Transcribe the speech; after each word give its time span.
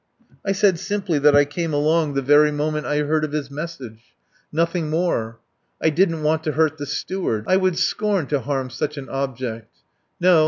"I 0.43 0.51
said 0.53 0.79
simply 0.79 1.19
that 1.19 1.35
I 1.35 1.45
came 1.45 1.73
along 1.75 2.15
the 2.15 2.23
very 2.23 2.51
moment 2.51 2.87
I 2.87 2.97
heard 3.03 3.23
of 3.23 3.33
his 3.33 3.51
message. 3.51 4.15
Nothing 4.51 4.89
more. 4.89 5.37
I 5.79 5.91
didn't 5.91 6.23
want 6.23 6.43
to 6.45 6.53
hurt 6.53 6.79
the 6.79 6.87
Steward. 6.87 7.45
I 7.47 7.57
would 7.57 7.77
scorn 7.77 8.25
to 8.29 8.39
harm 8.39 8.71
such 8.71 8.97
an 8.97 9.09
object. 9.09 9.69
No. 10.19 10.39